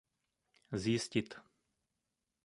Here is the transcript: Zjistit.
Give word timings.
Zjistit. 0.81 1.29